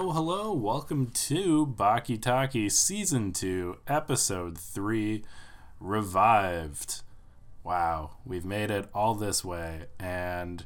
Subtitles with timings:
[0.00, 0.52] Hello, hello.
[0.54, 5.22] Welcome to Baki Talki Season 2, Episode 3
[5.78, 7.02] Revived.
[7.62, 10.64] Wow, we've made it all this way, and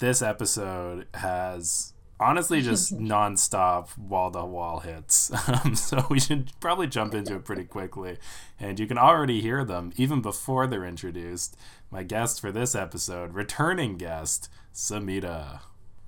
[0.00, 5.32] this episode has honestly just nonstop wall to wall hits.
[5.64, 8.18] Um, so we should probably jump into it pretty quickly.
[8.60, 11.56] And you can already hear them even before they're introduced.
[11.90, 15.60] My guest for this episode, returning guest, Sumeeta.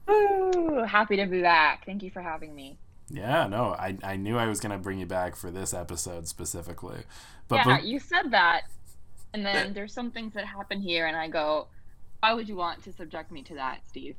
[0.08, 1.84] Ooh, happy to be back.
[1.86, 2.78] Thank you for having me.
[3.08, 6.26] Yeah, no, I, I knew I was going to bring you back for this episode
[6.26, 7.02] specifically.
[7.48, 8.62] But yeah, you said that.
[9.32, 11.68] And then there's some things that happen here, and I go,
[12.20, 14.16] why would you want to subject me to that, Steve?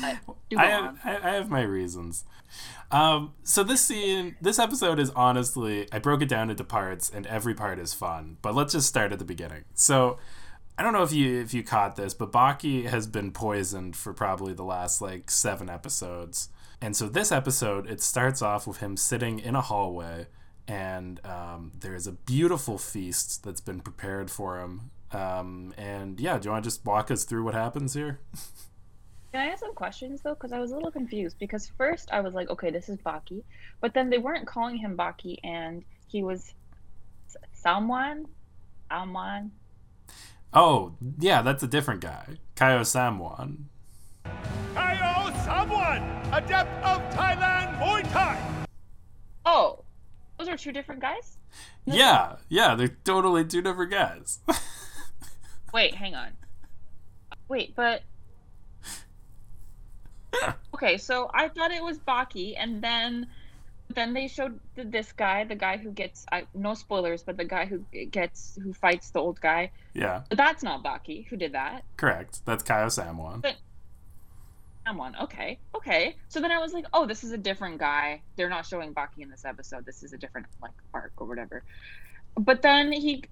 [0.00, 0.18] I
[0.50, 2.24] have, I have my reasons.
[2.90, 7.26] Um, so this scene, this episode is honestly, I broke it down into parts, and
[7.26, 8.36] every part is fun.
[8.40, 9.64] But let's just start at the beginning.
[9.74, 10.18] So
[10.76, 14.12] I don't know if you if you caught this, but Baki has been poisoned for
[14.12, 16.48] probably the last like seven episodes.
[16.80, 20.26] And so this episode, it starts off with him sitting in a hallway,
[20.66, 24.90] and um, there is a beautiful feast that's been prepared for him.
[25.12, 28.20] Um, and yeah, do you want to just walk us through what happens here?
[29.32, 30.34] Can I ask some questions though?
[30.34, 31.38] Because I was a little confused.
[31.38, 33.44] Because first I was like, okay, this is Baki,
[33.80, 36.52] but then they weren't calling him Baki, and he was
[37.52, 38.26] someone,
[38.90, 39.52] someone.
[40.54, 43.64] Oh yeah, that's a different guy, Kaio Samwan.
[44.74, 48.66] Kaio Samwan, adept of Thailand Muay Thai.
[49.44, 49.84] Oh,
[50.38, 51.38] those are two different guys.
[51.86, 51.94] No.
[51.96, 54.38] Yeah, yeah, they're totally two different guys.
[55.72, 56.30] Wait, hang on.
[57.48, 58.02] Wait, but
[60.74, 63.26] okay, so I thought it was Baki, and then
[63.94, 67.66] then they showed this guy, the guy who gets I, no spoilers, but the guy
[67.66, 69.70] who gets who fights the old guy.
[69.94, 70.22] Yeah.
[70.28, 71.26] But that's not Baki.
[71.26, 71.84] Who did that?
[71.96, 72.40] Correct.
[72.44, 73.42] That's Kaio Samwan.
[73.42, 73.56] But,
[74.86, 75.22] Samwan.
[75.24, 75.58] Okay.
[75.74, 76.16] Okay.
[76.28, 78.22] So then I was like, oh, this is a different guy.
[78.36, 79.86] They're not showing Baki in this episode.
[79.86, 81.62] This is a different like arc or whatever.
[82.36, 83.24] But then he.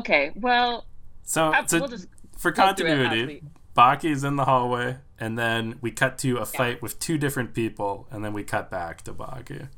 [0.00, 0.32] Okay.
[0.34, 0.84] Well.
[1.22, 3.42] So, I, so we'll just for continuity,
[3.76, 6.78] Baki's in the hallway, and then we cut to a fight yeah.
[6.82, 9.68] with two different people, and then we cut back to Baki.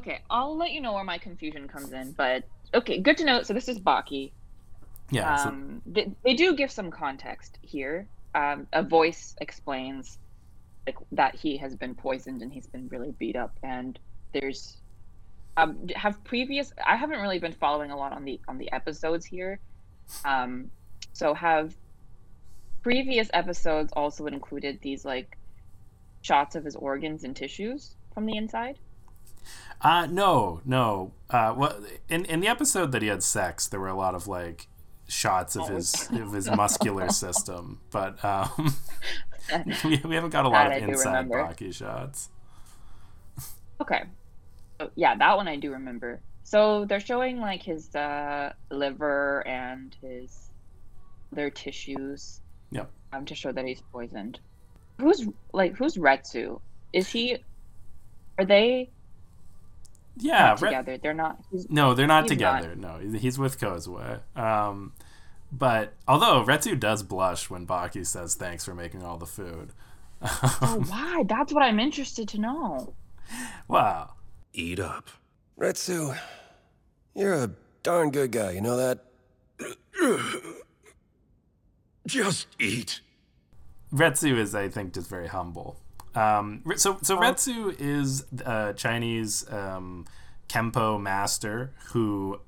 [0.00, 3.42] Okay, I'll let you know where my confusion comes in, but okay, good to know.
[3.42, 4.30] So this is Baki.
[5.10, 5.34] Yeah.
[5.34, 5.92] Um, so...
[5.92, 8.08] they, they do give some context here.
[8.34, 10.18] Um, a voice explains
[10.86, 13.98] like that he has been poisoned and he's been really beat up, and
[14.32, 14.78] there's
[15.58, 16.72] um, have previous.
[16.86, 19.60] I haven't really been following a lot on the on the episodes here.
[20.24, 20.70] Um,
[21.12, 21.74] so have
[22.80, 25.36] previous episodes also included these like
[26.22, 28.78] shots of his organs and tissues from the inside?
[29.80, 31.12] Uh no, no.
[31.28, 34.26] Uh well in in the episode that he had sex, there were a lot of
[34.26, 34.66] like
[35.08, 35.74] shots of oh.
[35.74, 38.74] his of his muscular system, but um
[39.84, 42.28] we, we haven't got a lot of inside Baki shots.
[43.80, 44.02] Okay.
[44.78, 46.20] So, yeah, that one I do remember.
[46.42, 50.50] So they're showing like his uh liver and his
[51.32, 52.40] their tissues
[52.72, 52.90] Yep.
[53.12, 54.38] Um, to show that he's poisoned.
[55.00, 56.60] Who's like who's Retsu?
[56.92, 57.38] Is he?
[58.38, 58.90] Are they?
[60.20, 60.98] Yeah, together.
[60.98, 61.38] they're not.
[61.68, 62.74] no, they're not together.
[62.76, 63.02] Not.
[63.02, 64.20] No, he's with Kozue.
[64.36, 64.92] Um,
[65.52, 69.72] but although Retsu does blush when Baki says thanks for making all the food.
[70.22, 71.24] oh, why?
[71.26, 72.94] That's what I'm interested to know.
[73.68, 74.10] Wow.
[74.52, 75.08] Eat up.
[75.58, 76.16] Retsu,
[77.14, 77.50] you're a
[77.82, 79.04] darn good guy, you know that?
[82.06, 83.00] Just eat.
[83.92, 85.76] Retsu is, I think, just very humble.
[86.14, 87.16] Um, so, so.
[87.18, 90.06] Retsu is a Chinese um,
[90.48, 92.40] Kempo master who,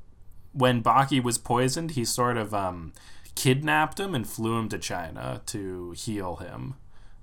[0.53, 2.93] when Baki was poisoned, he sort of um,
[3.35, 6.75] kidnapped him and flew him to China to heal him.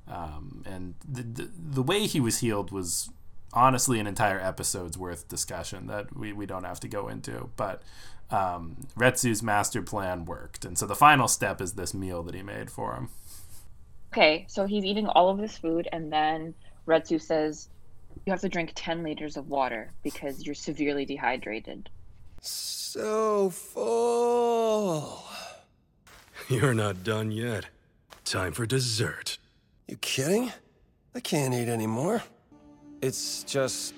[0.07, 3.09] Um, and the, the, the way he was healed was
[3.53, 7.49] honestly an entire episode's worth discussion that we, we don't have to go into.
[7.55, 7.83] But
[8.31, 10.65] um, Retsu's master plan worked.
[10.65, 13.09] And so the final step is this meal that he made for him.
[14.11, 16.53] Okay, so he's eating all of this food, and then
[16.87, 17.69] Retsu says,
[18.25, 21.89] You have to drink 10 liters of water because you're severely dehydrated.
[22.41, 25.23] So full.
[26.49, 27.65] You're not done yet.
[28.25, 29.37] Time for dessert.
[29.87, 30.51] You kidding?
[31.13, 32.23] I can't eat anymore.
[33.01, 33.93] It's just.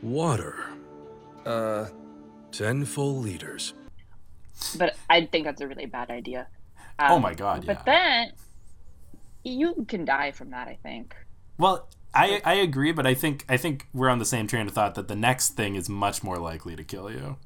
[0.00, 0.56] Water.
[1.44, 1.88] Uh,
[2.52, 3.72] Ten full liters.
[4.76, 6.46] But I think that's a really bad idea.
[6.98, 7.64] Um, oh my god!
[7.66, 8.32] But then
[9.44, 10.68] you can die from that.
[10.68, 11.14] I think.
[11.58, 14.74] Well, I I agree, but I think I think we're on the same train of
[14.74, 17.36] thought that the next thing is much more likely to kill you.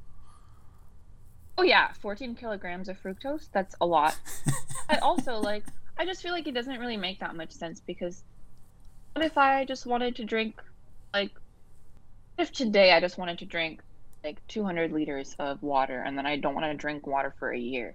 [1.59, 3.49] Oh yeah, 14 kilograms of fructose.
[3.53, 4.19] That's a lot.
[4.89, 5.65] I also like.
[5.99, 8.23] I just feel like it doesn't really make that much sense because
[9.15, 10.61] what if I just wanted to drink
[11.15, 11.31] like
[12.37, 13.81] if today I just wanted to drink
[14.23, 17.59] like 200 liters of water and then I don't want to drink water for a
[17.59, 17.95] year,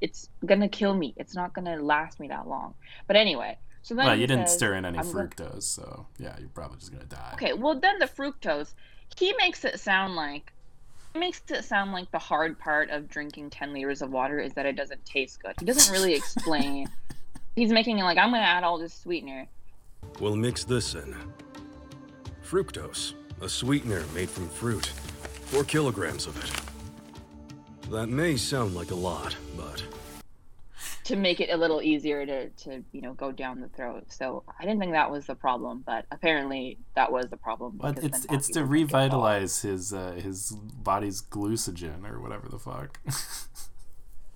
[0.00, 1.14] it's gonna kill me.
[1.16, 2.74] It's not gonna last me that long.
[3.06, 6.06] But anyway, so then Well, you didn't says, stir in any I'm gonna- fructose, so
[6.18, 7.32] yeah, you're probably just gonna die.
[7.34, 8.74] Okay, well then the fructose,
[9.16, 10.52] he makes it sound like
[11.12, 14.52] he makes it sound like the hard part of drinking 10 liters of water is
[14.54, 15.54] that it doesn't taste good.
[15.58, 16.88] He doesn't really explain.
[17.56, 19.46] He's making it like I'm gonna add all this sweetener.
[20.20, 21.16] We'll mix this in.
[22.44, 24.86] Fructose, a sweetener made from fruit.
[24.86, 26.50] Four kilograms of it.
[27.90, 29.82] That may sound like a lot, but
[31.04, 34.04] to make it a little easier to, to you know go down the throat.
[34.08, 37.78] So I didn't think that was the problem, but apparently that was the problem.
[37.80, 42.58] But it's it's to was like, revitalize his uh, his body's glucogen or whatever the
[42.58, 42.98] fuck.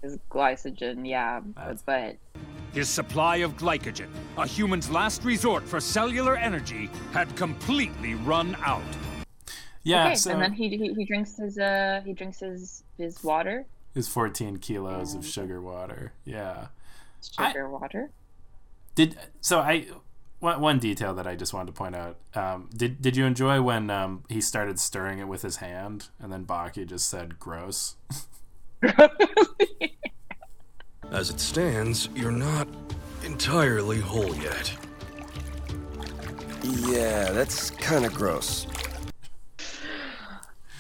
[0.03, 2.19] His glycogen, yeah, That's- but
[2.75, 8.83] His supply of glycogen, a human's last resort for cellular energy, had completely run out.
[9.85, 10.15] Yeah, okay.
[10.17, 14.09] so and then he, he he drinks his uh he drinks his his water, his
[14.09, 16.13] 14 kilos of sugar water.
[16.25, 16.69] Yeah.
[17.23, 18.11] sugar water.
[18.95, 19.87] Did so I
[20.41, 22.17] one, one detail that I just wanted to point out.
[22.35, 26.33] Um, did did you enjoy when um, he started stirring it with his hand and
[26.33, 27.97] then Baki just said gross?
[31.11, 32.69] as it stands, you're not
[33.25, 34.77] entirely whole yet.
[36.63, 38.67] Yeah, that's kind of gross.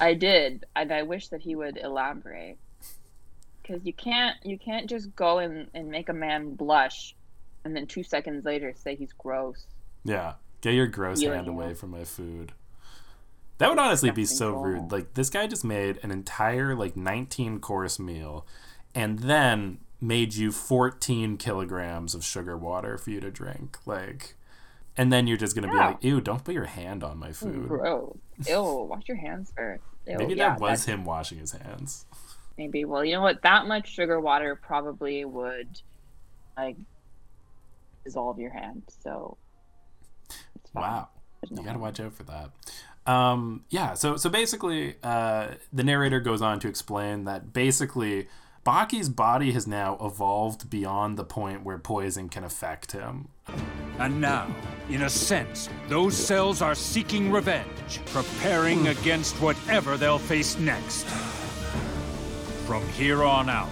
[0.00, 2.58] I did, and I wish that he would elaborate.
[3.62, 7.14] Because you can't you can't just go and, and make a man blush,
[7.64, 9.66] and then two seconds later say he's gross.
[10.04, 10.34] Yeah.
[10.60, 12.52] Get your gross hand away from my food.
[13.58, 14.90] That would honestly be so rude.
[14.90, 18.46] Like this guy just made an entire like 19 course meal
[18.94, 23.78] and then made you 14 kilograms of sugar water for you to drink.
[23.86, 24.36] Like
[24.96, 27.32] and then you're just going to be like, "Ew, don't put your hand on my
[27.32, 28.16] food." Gross.
[28.48, 28.86] Ew.
[28.90, 29.82] Wash your hands first.
[30.06, 32.06] Ew, Maybe yeah, that was that- him washing his hands.
[32.56, 32.84] Maybe.
[32.84, 33.42] Well, you know what?
[33.42, 35.80] That much sugar water probably would
[36.56, 36.76] like
[38.04, 38.82] dissolve your hand.
[39.02, 39.36] So.
[40.74, 41.08] Wow.
[41.50, 42.50] You got to watch out for that.
[43.06, 48.28] Um, yeah, so so basically, uh, the narrator goes on to explain that basically
[48.64, 53.28] Baki's body has now evolved beyond the point where poison can affect him.
[53.98, 54.46] And now,
[54.88, 58.86] in a sense, those cells are seeking revenge, preparing hmm.
[58.86, 61.04] against whatever they'll face next.
[62.64, 63.68] From here on out,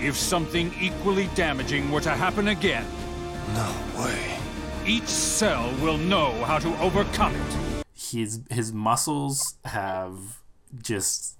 [0.00, 2.86] if something equally damaging were to happen again,
[3.52, 4.38] No way.
[4.86, 7.84] each cell will know how to overcome it.
[7.94, 10.40] His his muscles have
[10.82, 11.38] just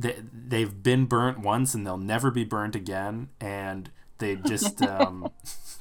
[0.00, 5.30] they, they've been burnt once and they'll never be burnt again and they just um,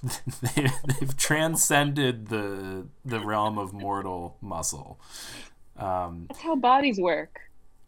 [0.42, 5.00] they, they've transcended the the realm of mortal muscle.
[5.78, 7.42] Um, That's how bodies work.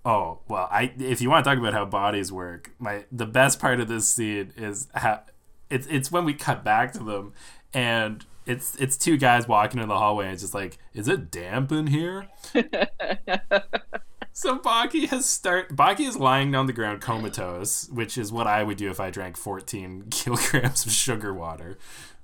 [0.05, 3.59] Oh well, I if you want to talk about how bodies work, my the best
[3.59, 5.21] part of this scene is how
[5.69, 7.33] it's it's when we cut back to them,
[7.73, 11.31] and it's it's two guys walking in the hallway, and it's just like, is it
[11.31, 12.27] damp in here?
[14.33, 18.63] so Baki has start Baki is lying on the ground comatose, which is what I
[18.63, 21.77] would do if I drank 14 kilograms of sugar water.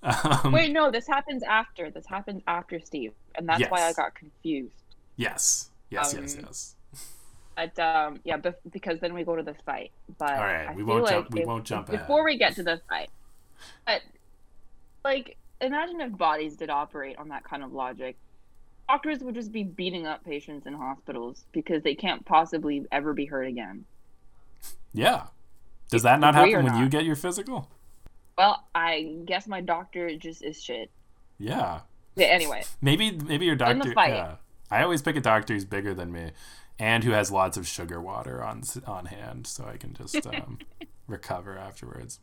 [0.04, 1.90] Um, Wait, no, this happens after.
[1.90, 4.74] This happens after Steve, and that's why I got confused.
[5.16, 6.76] Yes, yes, yes, Um, yes.
[7.56, 9.92] But um, yeah, bef- because then we go to the fight.
[10.20, 12.26] But All right, I we won't like jump- we if- won't jump before ahead.
[12.26, 13.10] we get to the fight.
[13.88, 14.02] But
[15.04, 18.16] like, imagine if bodies did operate on that kind of logic.
[18.88, 23.26] Doctors would just be beating up patients in hospitals because they can't possibly ever be
[23.26, 23.86] hurt again.
[24.94, 25.24] Yeah.
[25.90, 27.70] Does that not happen when you get your physical?
[28.38, 30.90] Well, I guess my doctor just is shit.
[31.38, 31.82] Yeah.
[32.16, 33.94] Yeah, anyway, Maybe maybe your the doctor.
[33.94, 34.14] fight.
[34.14, 34.36] Yeah,
[34.72, 36.32] I always pick a doctor who's bigger than me,
[36.80, 40.58] and who has lots of sugar water on on hand, so I can just um,
[41.08, 42.20] recover afterwards.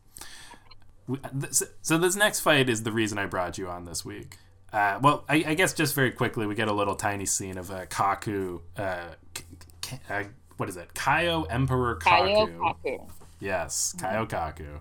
[1.81, 4.37] So this next fight is the reason I brought you on this week.
[4.73, 7.71] Uh, well, I, I guess just very quickly, we get a little tiny scene of
[7.71, 8.61] uh, Kaku.
[8.75, 9.43] Uh, K-
[9.81, 10.23] K- uh,
[10.57, 10.93] what is it?
[10.93, 12.75] Kaio Emperor Kaio Kaku.
[12.83, 13.09] Kaku.
[13.39, 14.79] Yes, Kaio Kaku.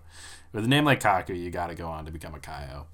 [0.52, 2.86] With a name like Kaku, you got to go on to become a Kaio.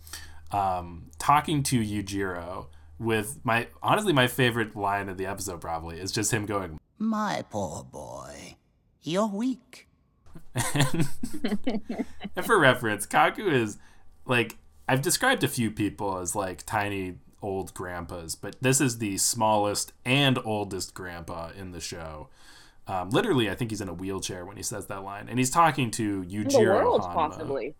[0.53, 2.67] Um, talking to Yujiro
[2.99, 7.45] with my honestly my favorite line of the episode probably is just him going My
[7.49, 8.57] poor boy.
[9.03, 9.89] You're weak.
[10.55, 11.07] and
[12.45, 13.79] for reference, Kaku is
[14.27, 14.57] like
[14.91, 19.93] I've described a few people as like tiny old grandpas, but this is the smallest
[20.05, 22.29] and oldest grandpa in the show.
[22.89, 25.49] Um, literally, I think he's in a wheelchair when he says that line, and he's
[25.51, 27.15] talking to Yujiro the world, Hanma.
[27.15, 27.75] possibly.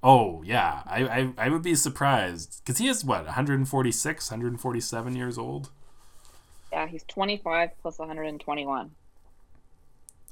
[0.00, 5.38] Oh yeah, I I, I would be surprised because he is what 146, 147 years
[5.38, 5.70] old.
[6.72, 8.90] Yeah, he's 25 plus 121,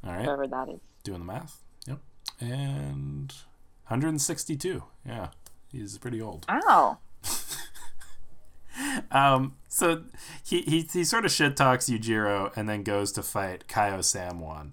[0.04, 0.78] All right, whatever that is.
[1.02, 1.64] doing the math.
[1.88, 1.98] Yep,
[2.40, 3.32] and
[3.88, 4.84] 162.
[5.04, 5.30] Yeah,
[5.70, 6.46] he's pretty old.
[6.48, 6.98] Wow.
[9.10, 10.04] Um, so
[10.44, 14.72] he, he he sort of shit talks Yujiro and then goes to fight Kaio Samwan.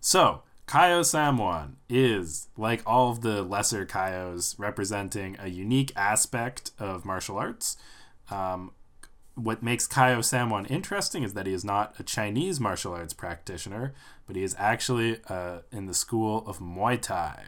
[0.00, 7.04] So Kaio Samwan is like all of the lesser Kaios, representing a unique aspect of
[7.04, 7.76] martial arts.
[8.30, 8.72] Um,
[9.34, 13.94] what makes Kaio Samwan interesting is that he is not a Chinese martial arts practitioner,
[14.26, 17.44] but he is actually uh, in the school of Muay Thai.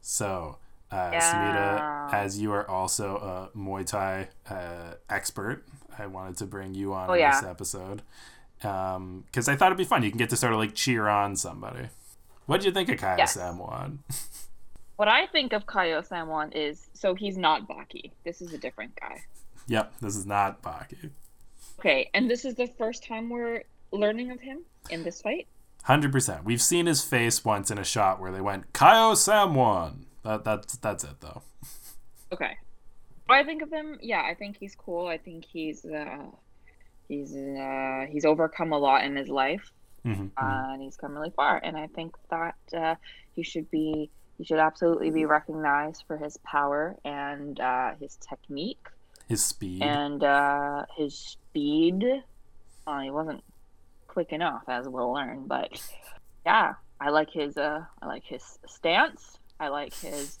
[0.00, 0.58] So,
[0.90, 1.20] uh, Yeah.
[2.10, 3.16] Sumeeta, as you are also
[3.54, 5.64] a Muay Thai uh, expert,
[5.98, 7.40] I wanted to bring you on Oh, in yeah.
[7.40, 8.02] this episode
[8.58, 10.02] because I thought it'd be fun.
[10.02, 11.88] You can get to sort of like cheer on somebody.
[12.46, 13.36] What do you think of Kaio Yes.
[13.36, 13.98] Samwan?
[14.96, 18.10] What I think of Kaio Samwan is so he's not Baki.
[18.24, 19.20] This is a different guy.
[19.68, 21.10] yep, this is not Baki.
[21.78, 25.46] Okay, and this is the first time we're learning of him in this fight.
[25.84, 26.42] Hundred percent.
[26.44, 30.06] We've seen his face once in a shot where they went Kaio Samwan.
[30.28, 31.40] That that's that's it though.
[32.32, 32.58] Okay.
[33.24, 35.06] What I think of him, yeah, I think he's cool.
[35.06, 36.26] I think he's uh
[37.08, 39.72] he's uh he's overcome a lot in his life.
[40.04, 40.30] Mhm, mhm.
[40.36, 41.58] uh, and he's come really far.
[41.64, 42.94] And I think that uh,
[43.34, 48.86] he should be he should absolutely be recognized for his power and uh, his technique
[49.28, 49.82] His speed.
[49.82, 52.04] and uh, his speed.
[52.86, 53.42] Uh, he wasn't
[54.08, 55.70] quick enough, as we'll learn, but
[56.44, 59.38] yeah, I like his uh, I like his stance.
[59.60, 60.38] I like his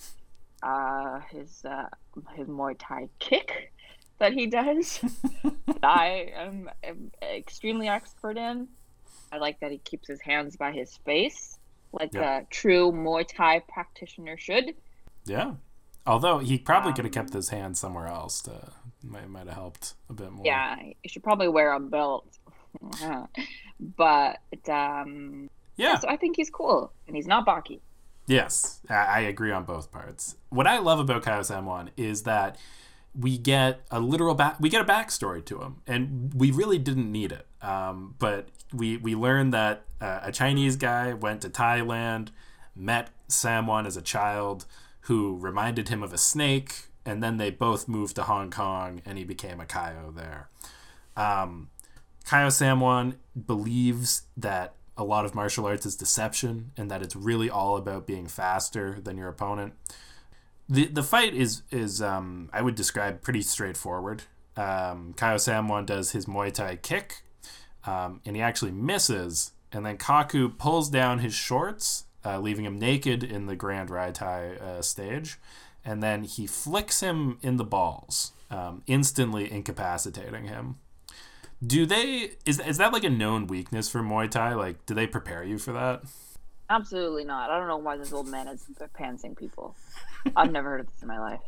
[0.62, 1.86] uh, his uh,
[2.34, 3.72] his Muay Thai kick
[4.18, 5.00] that he does.
[5.42, 8.68] that I am, am extremely expert in.
[9.30, 11.58] I like that he keeps his hands by his face,
[11.92, 12.22] like Yep.
[12.24, 14.74] a true Muay Thai practitioner should.
[15.24, 15.52] yeah.
[16.06, 18.72] Although he probably could have Um, kept his hands somewhere else to
[19.02, 20.46] might might have helped a bit more.
[20.46, 22.26] Yeah, you should probably wear a belt.
[23.96, 25.98] but um, Yeah.
[25.98, 27.80] so I think he's cool, and he's not Baki.
[28.28, 30.36] Yes, I, agree on both parts.
[30.50, 32.58] What I love about Kaio Samwan is that
[33.18, 37.10] we get a literal back, we get a backstory to him, and we really didn't
[37.10, 37.46] need it.
[37.62, 42.28] Um, but we we learned that uh, a Chinese guy went to Thailand,
[42.76, 44.66] met Samwan as a child,
[45.02, 49.16] who reminded him of a snake, and then they both moved to Hong Kong, and
[49.16, 50.50] he became a Kaio there.
[51.16, 51.70] Um,
[52.26, 53.14] Kaio Samwan
[53.46, 58.06] believes that a lot of martial arts is deception and that it's really all about
[58.06, 59.74] being faster than your opponent.
[60.68, 64.24] The the fight is is um, I would describe pretty straightforward.
[64.56, 67.22] Um, Kaio Samwan does his Muay Thai kick,
[67.86, 72.76] um, and he actually misses, and then Kaku pulls down his shorts, uh, leaving him
[72.76, 75.38] naked in the Grand Rai Thai uh, stage,
[75.84, 80.76] and then he flicks him in the balls, um, instantly incapacitating him
[81.64, 84.54] do they is is that like a known weakness for Muay Thai?
[84.54, 86.02] Like, do they prepare you for that?
[86.70, 87.50] Absolutely not.
[87.50, 88.64] I don't know why this old man is
[88.98, 89.74] pantsing people.
[90.36, 91.40] I've never heard of this in my life.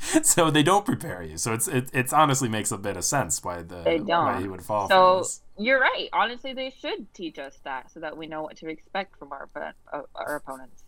[0.22, 1.36] so they don't prepare you.
[1.36, 4.42] So it's it it's honestly makes a bit of sense why the They why don't.
[4.42, 5.24] he would fall for So
[5.58, 6.08] you're right.
[6.12, 9.48] Honestly, they should teach us that so that we know what to expect from our
[9.92, 10.84] uh, our opponents.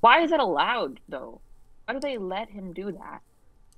[0.00, 1.40] Why is it allowed though?
[1.84, 3.20] Why do they let him do that?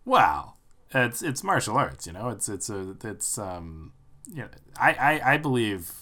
[0.05, 0.55] Wow,
[0.91, 2.07] it's it's martial arts.
[2.07, 3.93] You know, it's it's a it's um
[4.29, 5.93] you know I I, I believe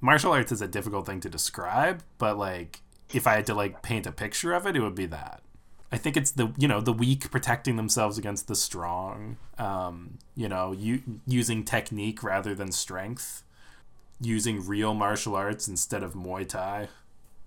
[0.00, 2.80] martial arts is a difficult thing to describe, but like
[3.12, 5.42] if I had to like paint a picture of it, it would be that.
[5.92, 9.36] I think it's the you know the weak protecting themselves against the strong.
[9.58, 13.44] Um, you know, you, using technique rather than strength,
[14.20, 16.88] using real martial arts instead of Muay Thai,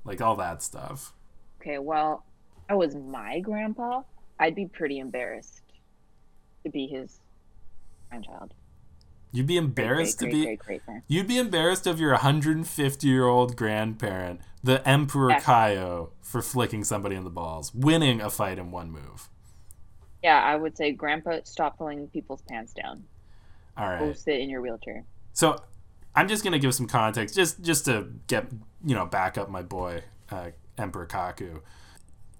[0.05, 1.13] like all that stuff.
[1.61, 2.23] Okay, well,
[2.69, 4.03] I was my grandpa.
[4.39, 5.63] I'd be pretty embarrassed
[6.63, 7.19] to be his
[8.09, 8.53] grandchild.
[9.37, 10.43] You'd be embarrassed great, to be.
[10.45, 11.01] great, great, great.
[11.07, 15.43] You'd be embarrassed of your 150 year old grandparent, the Emperor Yes.
[15.43, 19.29] Kaio, for flicking somebody in the balls, winning a fight in one move.
[20.23, 23.03] Yeah, I would say, Grandpa, stop pulling people's pants down.
[23.77, 25.03] All Go sit in your wheelchair.
[25.33, 25.61] So
[26.15, 28.47] I'm just gonna give some context, just just to get
[28.83, 30.01] you know back up my boy
[30.31, 31.61] uh, Emperor Kaku.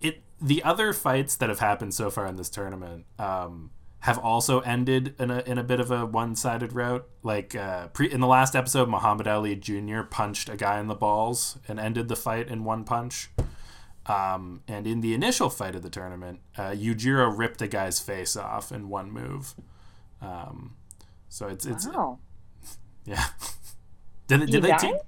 [0.02, 3.70] It the other fights that have happened so far in this tournament um,
[4.08, 7.06] have also ended in a in a bit of a one sided route.
[7.24, 10.04] Like uh, pre in the last episode, Muhammad Ali Jr.
[10.04, 13.30] punched a guy in the balls and ended the fight in one punch.
[14.06, 18.38] Um, and in the initial fight of the tournament, uh, Yujiro ripped a guy's face
[18.38, 19.56] off in one move.
[20.22, 20.76] Um,
[21.28, 22.20] so it's it's Wow.
[23.06, 23.26] yeah.
[24.28, 25.02] did it, You did they teach?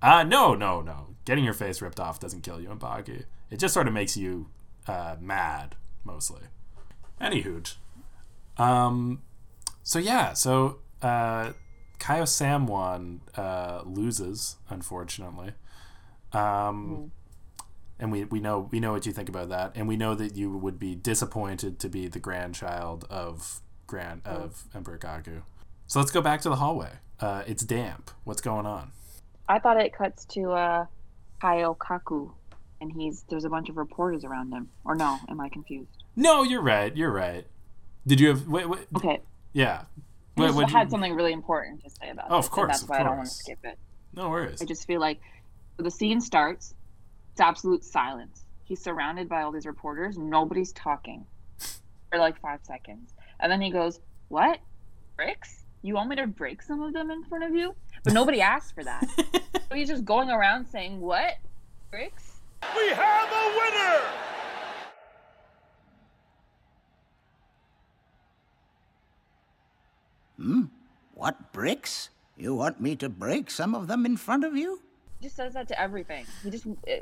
[0.00, 1.08] Uh no, no, no.
[1.24, 3.24] Getting your face ripped off doesn't kill you in Baki.
[3.50, 4.48] It just sort of makes you
[4.86, 6.42] uh, mad, mostly.
[7.20, 7.74] Any Anywho,
[8.58, 9.22] um,
[9.82, 11.52] so yeah, so uh,
[11.98, 15.52] Kaio Samwan uh, loses, unfortunately.
[16.32, 17.12] Um,
[17.98, 20.36] and we, we know we know what you think about that, and we know that
[20.36, 25.42] you would be disappointed to be the grandchild of grand of Emperor Kaku.
[25.86, 26.92] So let's go back to the hallway.
[27.18, 28.10] Uh, it's damp.
[28.24, 28.92] What's going on?
[29.48, 30.86] I thought it cuts to uh,
[31.42, 32.30] Kaio Kaku,
[32.80, 34.68] and he's there's a bunch of reporters around him.
[34.84, 36.04] Or no, am I confused?
[36.14, 36.94] No, you're right.
[36.96, 37.46] You're right.
[38.08, 38.46] Did you have?
[38.48, 39.20] Wait, wait, Okay,
[39.52, 39.82] yeah.
[40.36, 42.52] I just what'd had you- something really important to say about Oh, of this, and
[42.54, 43.38] course, that's of why I don't want to course.
[43.40, 43.78] skip it.
[44.14, 44.62] no worries.
[44.62, 45.20] I just feel like
[45.76, 46.74] the scene starts,
[47.32, 48.44] it's absolute silence.
[48.64, 51.24] He's surrounded by all these reporters, nobody's talking
[52.10, 53.12] for like five seconds.
[53.40, 54.58] And then he goes, What?
[55.16, 55.64] Bricks?
[55.82, 57.74] You want me to break some of them in front of you?
[58.04, 59.06] But nobody asked for that.
[59.68, 61.34] so he's just going around saying, What?
[61.90, 62.40] Bricks?
[62.76, 64.00] We have a winner!
[71.14, 72.10] What bricks?
[72.36, 74.80] You want me to break some of them in front of you?
[75.20, 76.24] He just says that to everything.
[76.42, 76.96] He just uh,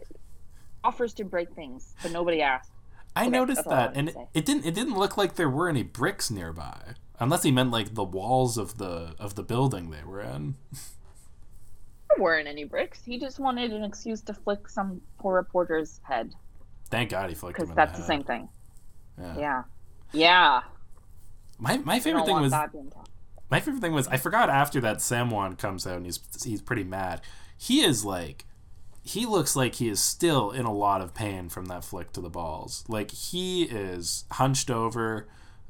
[0.82, 2.70] offers to break things, but nobody asked.
[3.14, 4.64] I Okay, noticed that's all I that, and it, it didn't.
[4.64, 8.56] It didn't look like there were any bricks nearby, unless he meant like the walls
[8.58, 10.56] of the of the building they were in.
[12.14, 13.02] There weren't any bricks.
[13.04, 16.32] He just wanted an excuse to flick some poor reporter's head
[16.90, 18.48] Thank God he flicked him because that's the, the same thing.
[19.18, 19.38] Yeah.
[19.38, 19.62] Yeah.
[20.12, 20.60] Yeah.
[21.58, 23.10] My my favorite thing was that being talked.
[23.50, 26.84] My favorite thing was I forgot after that Samwan comes out and he's he's pretty
[26.84, 27.20] mad.
[27.56, 28.44] He is like
[29.02, 32.20] he looks like he is still in a lot of pain from that flick to
[32.20, 32.84] the balls.
[32.88, 35.28] Like he is hunched over.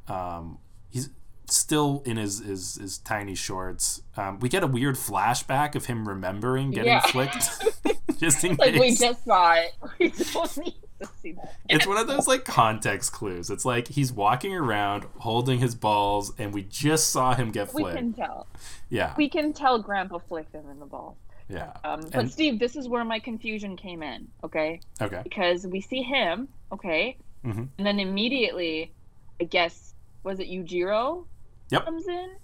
[0.09, 0.59] Um,
[0.91, 1.11] he's
[1.51, 4.01] still in his his, his tiny shorts.
[4.17, 7.01] Um, we get a weird flashback of him remembering getting Yeah.
[7.01, 7.51] flicked.
[8.19, 9.73] just in Like we just saw it.
[9.99, 11.55] We don't need to see that.
[11.69, 13.51] It's one of those like context clues.
[13.51, 17.95] It's like he's walking around holding his balls, and we just saw him get flipped.
[17.95, 18.47] We can tell.
[18.89, 21.17] Yeah, We can tell Grandpa flicked him in the ball.
[21.49, 21.73] yeah.
[21.85, 24.29] Um, but And- Steve, this is where my confusion came in.
[24.45, 25.21] Okay, Okay.
[25.25, 26.49] because we see him.
[26.73, 27.69] Okay, Mhm.
[27.79, 28.93] and then immediately,
[29.41, 31.27] I guess was it Yujiro
[31.71, 31.85] Yep.
[31.85, 32.37] comes in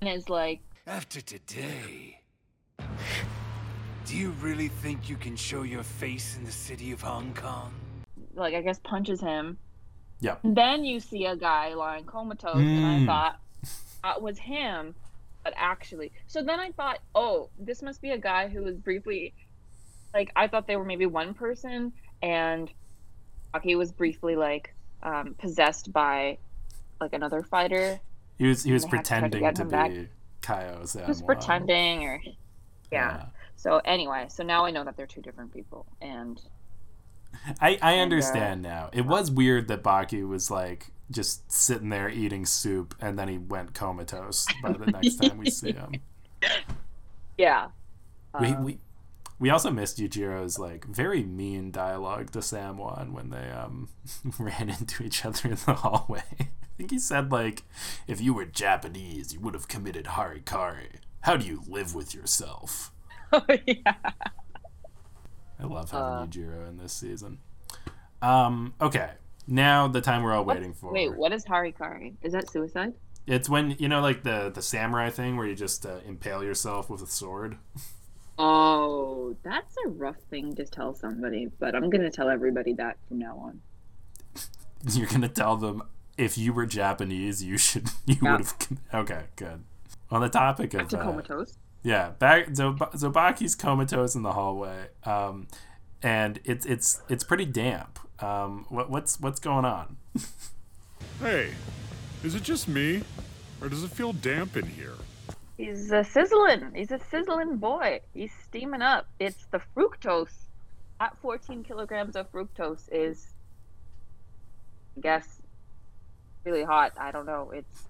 [0.00, 2.20] and is like, After today,
[4.06, 7.72] do you really think you can show your face in the city of Hong Kong?
[8.34, 9.56] like I guess punches him.
[10.20, 10.36] Yeah.
[10.44, 13.06] Then you see a guy lying comatose, and I Mm.
[13.06, 13.40] thought
[14.02, 14.94] that was him,
[15.42, 19.32] but actually, so then I thought, oh, this must be a guy who was briefly,
[20.12, 22.70] like, I thought they were maybe one person, and
[23.62, 26.36] he was briefly like um, possessed by
[27.00, 27.98] like another fighter.
[28.36, 29.90] He was he was they had to to pretending to him back.
[29.90, 30.08] be
[30.42, 31.04] Kaio Samwan.
[31.04, 32.20] He was pretending, or
[32.92, 33.26] yeah.
[33.66, 36.40] So anyway, so now I know that they're two different people, and
[37.60, 38.90] I, I And, uh, understand now.
[38.92, 43.38] It was weird that Baki was like just sitting there eating soup and then he
[43.38, 46.00] went comatose by the next time we see him.
[47.36, 47.68] yeah.
[48.38, 48.78] We, Um, we
[49.38, 53.88] we also missed Yujiro's like very mean dialogue to Samwan when they um
[54.38, 56.22] ran into each other in the hallway.
[56.40, 57.64] I think he said like,
[58.06, 61.00] "If you were Japanese, you would have committed harikari.
[61.22, 62.92] How do you live with yourself?"
[63.32, 63.94] Oh yeah.
[65.58, 67.38] I love having Uh, Yujiro in this season.
[68.22, 69.10] Um, okay,
[69.46, 70.92] now the time we're all waiting for.
[70.92, 72.14] Wait, what is harikari?
[72.22, 72.94] Is that suicide?
[73.26, 76.88] It's when you know, like the the samurai thing, where you just uh, impale yourself
[76.90, 77.58] with a sword.
[78.38, 83.18] Oh, that's a rough thing to tell somebody, but I'm gonna tell everybody that from
[83.18, 83.62] now on.
[84.92, 85.82] You're gonna tell them
[86.18, 88.32] if you were Japanese, you should you Yeah.
[88.36, 88.56] would have.
[88.92, 89.64] Okay, good.
[90.10, 91.56] On the topic of uh, comatose.
[91.86, 95.46] Yeah, back Zob- Zobaki's comatose in the hallway, um,
[96.02, 98.00] and it's it's it's pretty damp.
[98.18, 99.96] Um, what what's what's going on?
[101.20, 101.50] Hey,
[102.22, 103.02] is it just me?
[103.62, 104.92] Or does it feel damp in here?
[105.56, 106.72] He's a sizzling.
[106.74, 108.00] He's a sizzling boy.
[108.12, 109.06] He's steaming up.
[109.18, 110.34] It's the fructose.
[111.00, 113.28] At 14 kilograms of fructose is,
[114.98, 115.40] I guess,
[116.44, 116.92] really hot.
[116.98, 117.50] I don't know.
[117.54, 117.88] It's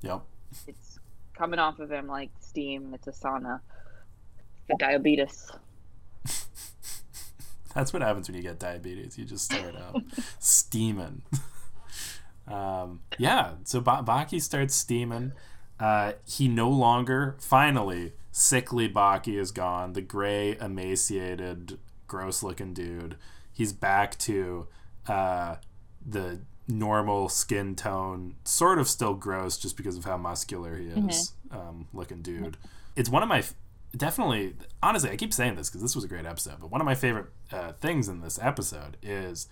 [0.00, 0.22] Yep.
[0.66, 0.91] it's
[1.34, 2.92] coming off of him like steam.
[2.94, 3.60] It's a sauna.
[4.68, 5.50] The diabetes.
[7.74, 9.18] That's what happens when you get diabetes.
[9.18, 10.06] You just start um,
[10.38, 11.22] steaming.
[12.46, 15.32] um, yeah, so ba- Baki starts steaming.
[15.80, 19.94] Uh, he no longer, finally, sickly Baki is gone.
[19.94, 23.16] The gray, emaciated, gross looking dude.
[23.52, 24.68] He's back to
[25.08, 25.56] uh,
[26.04, 26.40] the
[26.78, 31.86] normal skin tone, sort of still gross just because of how muscular he is, um,
[31.92, 32.56] looking dude.
[32.96, 33.54] It's one of my f-
[33.94, 36.86] definitely honestly i keep saying this because this was a great episode but one of
[36.86, 39.48] my favorite uh, things in this episode is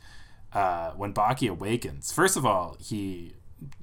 [0.55, 3.35] uh, when baki awakens first of all he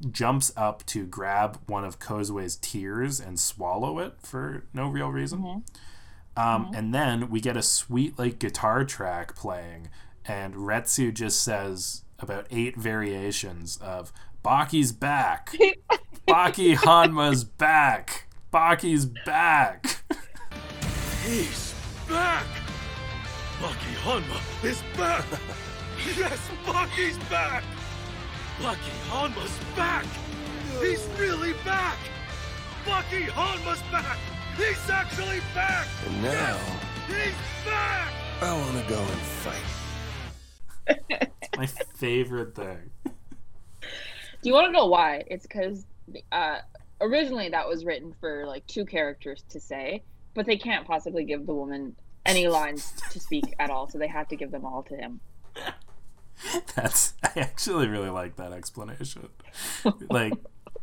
[0.09, 5.43] jumps up to grab one of Kozue's tears and swallow it for no real reason.
[6.35, 9.89] Um, And then we get a sweet like guitar track playing,
[10.25, 14.11] and Retsu just says about eight variations of
[14.43, 15.55] Baki's back,
[16.27, 20.01] Baki Hanma's back, Baki's back.
[21.23, 21.73] He's
[22.07, 22.45] back!
[23.59, 25.25] Baki Hanma is back!
[26.17, 27.63] yes, Baki's back!
[28.59, 30.05] Baki Hanma's back!
[30.79, 31.97] He's really back!
[32.85, 34.17] Baki Hanma's back!
[34.55, 35.87] He's actually back!
[36.05, 36.57] And now,
[37.07, 38.13] He's back!
[38.41, 41.26] I want to go and fight.
[41.57, 42.91] My favorite thing.
[43.03, 43.11] Do
[44.43, 45.23] you want to know why?
[45.27, 45.85] It's because
[46.31, 46.59] uh,
[47.01, 51.45] originally that was written for like two characters to say, but they can't possibly give
[51.45, 54.83] the woman any lines to speak at all, so they have to give them all
[54.83, 55.19] to him.
[56.75, 59.29] That's I actually really like that explanation.
[60.09, 60.33] Like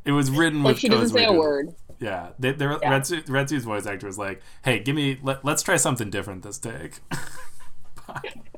[0.05, 1.75] it was written Like with she doesn't say a word.
[2.01, 2.99] Yeah, they, they were, Yeah.
[2.99, 6.59] Retsu, Retsu's voice actor was like, "Hey, give me let, let's try something different this
[6.59, 7.01] take."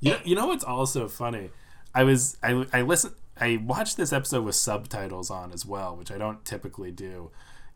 [0.00, 1.50] you, you know what's also funny?
[1.94, 6.10] I was I I listened I watched this episode with subtitles on as well, which
[6.10, 7.30] I don't typically do,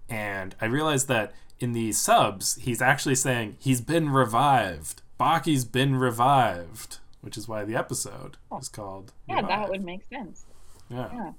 [0.09, 5.03] and I realized that in the subs he's actually saying he's been revived.
[5.19, 8.59] Baki's been revived, which is why the episode oh.
[8.59, 9.13] is called.
[9.29, 10.45] Yeah, that would make sense.
[10.91, 11.09] Yeah.
[11.13, 11.33] yeah.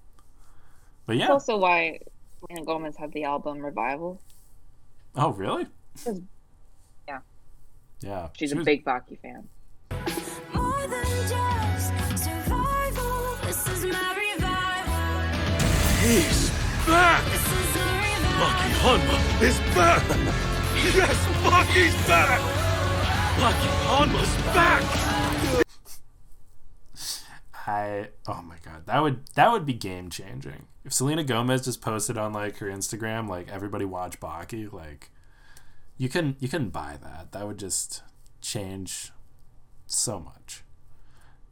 [1.05, 1.99] But yeah, That's also why
[2.39, 4.21] Selena Gomez had the album Revival.
[5.15, 5.67] Oh, really?
[7.07, 7.19] Yeah.
[8.01, 8.29] Yeah.
[8.33, 9.47] She's She a was- big Baki fan.
[16.03, 16.49] He's
[16.85, 17.23] back!
[17.23, 18.69] Baki.
[18.83, 20.03] Hanma is back!
[20.93, 22.41] Yes, Baki's back!
[23.39, 24.83] Baki Hanma's back!
[27.65, 30.67] I oh my god, that would that would be game changing.
[30.83, 35.09] If Selena Gomez just posted on like her Instagram, like everybody watch Baki, like
[35.97, 37.31] you couldn't you couldn't buy that.
[37.31, 38.03] That would just
[38.41, 39.13] change
[39.87, 40.65] so much.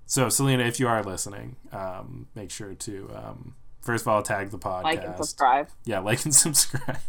[0.06, 4.52] So Selena, if you are listening, um, make sure to um, first of all tag
[4.52, 4.84] the podcast.
[4.84, 5.70] Like and subscribe.
[5.86, 7.00] Yeah, like and subscribe.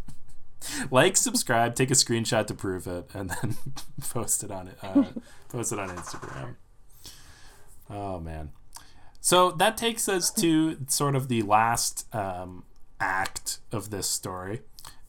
[0.91, 3.57] like, subscribe, take a screenshot to prove it, and then
[4.11, 4.79] post it on it.
[4.83, 5.05] Uh,
[5.49, 6.57] post it on Instagram.
[7.91, 8.51] Oh man.
[9.21, 12.65] So that takes us to sort of the last um,
[12.99, 14.63] act of this story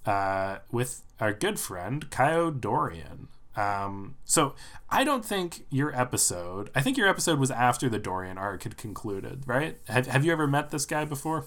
[0.05, 3.29] uh, with our good friend Kaio Dorian.
[3.55, 4.55] Um, so
[4.89, 6.69] I don't think your episode.
[6.73, 9.77] I think your episode was after the Dorian arc had concluded, right?
[9.87, 11.45] Have Have you ever met this guy before?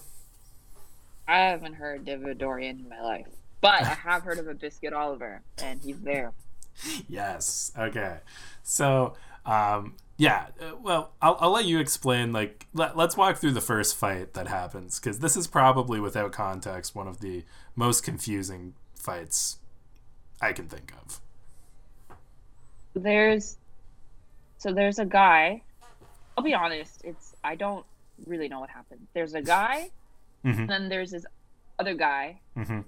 [1.27, 3.27] I haven't heard of a Dorian in my life,
[3.59, 6.33] but I have heard of a Biscuit Oliver, and he's there.
[7.09, 7.71] Yes.
[7.75, 8.19] Okay.
[8.61, 9.15] So,
[9.47, 10.47] um, yeah.
[10.61, 12.31] uh, Well, I'll, I'll let you explain.
[12.31, 16.31] Like, let, let's walk through the first fight that happens because this is probably, without
[16.33, 19.57] context, one of the most confusing fights
[20.39, 21.19] I can think of.
[22.97, 23.57] There's
[24.57, 25.61] so there's a guy.
[26.37, 27.85] I'll be honest, it's I don't
[28.25, 29.07] really know what happened.
[29.13, 29.89] There's a guy,
[30.45, 30.59] Mhm.
[30.59, 31.25] and then there's this
[31.79, 32.39] other guy.
[32.55, 32.81] hmm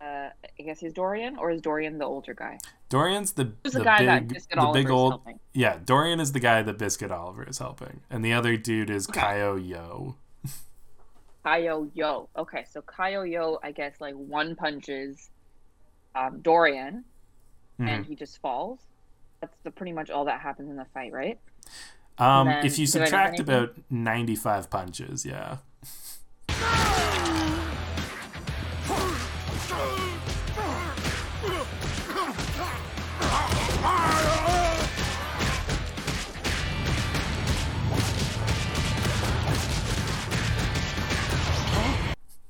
[0.00, 0.28] Uh,
[0.58, 2.58] I guess he's Dorian, or is Dorian the older guy?
[2.90, 5.22] Dorian's the Who's the the, guy that big Biscuit the Oliver big old
[5.54, 5.78] yeah.
[5.84, 9.20] Dorian is the guy that Biscuit Oliver is helping, and the other dude is Okay.
[9.20, 10.16] Kaio Yo.
[11.44, 12.28] Kaio Yo.
[12.36, 15.30] Okay, so Kaio Yo, I guess like one punches
[16.14, 17.04] um, Dorian,
[17.80, 17.88] Mhm.
[17.88, 18.80] and he just falls.
[19.40, 21.38] That's the, pretty much all that happens in the fight, right?
[22.18, 25.58] Um, then if you do I miss subtract about ninety five punches, yeah.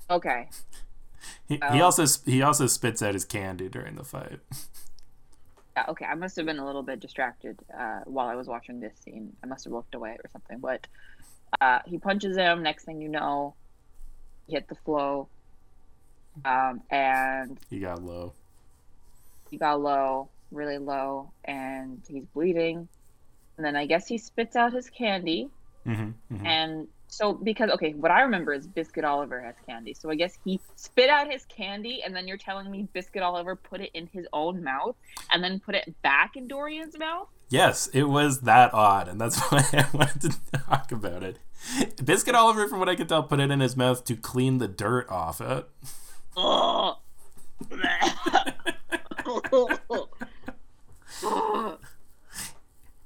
[0.09, 0.49] Okay.
[1.49, 1.85] He, he Oh.
[1.85, 4.41] also he also spits out his candy during the fight.
[5.77, 6.07] Yeah, okay.
[6.07, 9.37] I must have been a little bit distracted uh, while I was watching this scene.
[9.45, 10.59] I must have looked away or something.
[10.59, 10.87] But
[11.61, 12.63] uh, he punches him.
[12.63, 13.55] Next thing you know,
[14.47, 15.29] he hit the flow,
[16.45, 18.33] um, and He got low.
[19.51, 22.89] he got low, really low, and he's bleeding.
[23.59, 25.49] And then I guess he spits out his candy.
[25.85, 29.95] hmm hmm And so, because, okay, what I remember is Biscuit Oliver has candy.
[29.95, 33.57] So I guess he spit out his candy, and then you're telling me Biscuit Oliver
[33.57, 34.97] put it in his own mouth
[35.31, 37.29] and then put it back in Dorian's mouth?
[37.49, 41.39] Yes, it was that odd, and that's why I wanted to talk about it.
[42.05, 44.69] Biscuit Oliver, from what I could tell, put it in his mouth to clean the
[44.69, 45.69] dirt off it.
[46.37, 46.97] Ugh.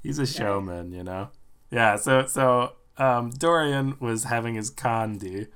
[0.03, 1.29] He's a showman, you know.
[1.71, 1.97] Yeah.
[1.97, 5.49] So so um, Dorian was having his condi,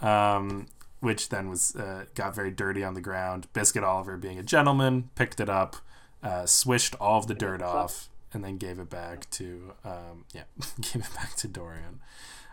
[0.00, 0.66] um,
[1.00, 3.46] which then was uh, got very dirty on the ground.
[3.52, 5.76] Biscuit Oliver, being a gentleman, picked it up,
[6.22, 10.42] uh, swished all of the dirt off, and then gave it back to um, yeah,
[10.80, 12.00] gave it back to Dorian.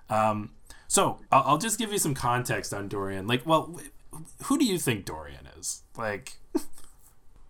[0.09, 0.51] Um,
[0.87, 3.25] so I'll, I'll just give you some context on Dorian.
[3.27, 3.75] Like, well,
[4.13, 5.83] wh- who do you think Dorian is?
[5.97, 6.37] Like,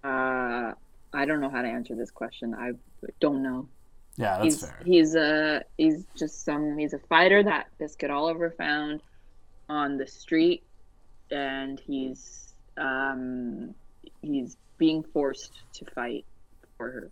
[0.04, 0.74] Uh,
[1.14, 2.54] I don't know how to answer this question.
[2.54, 2.74] I
[3.20, 3.68] don't know.
[4.18, 4.82] Yeah, that's he's fair.
[4.86, 9.02] he's a he's just some he's a fighter that Biscuit Oliver found
[9.70, 10.64] on the street,
[11.32, 13.76] and he's um
[14.22, 16.26] he's being forced to fight
[16.78, 17.12] for her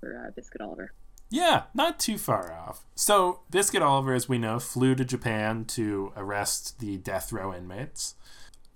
[0.00, 0.92] for uh, Biscuit Oliver.
[1.28, 2.84] Yeah, not too far off.
[2.94, 8.14] So, Biscuit Oliver, as we know, flew to Japan to arrest the death row inmates.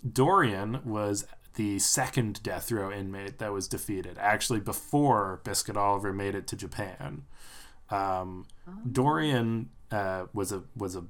[0.08, 6.34] Dorian was the second death row inmate that was defeated, actually, before Biscuit Oliver made
[6.34, 7.22] it to Japan.
[7.90, 8.46] Um,
[8.90, 11.04] Dorian uh, was a was a,